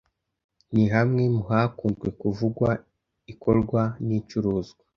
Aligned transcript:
ni 0.73 0.83
hamwe 0.93 1.23
mu 1.35 1.43
hakunzwe 1.49 2.07
kuvugwa 2.19 2.69
ikorwa 3.33 3.81
n’icuruzwa 4.05 4.83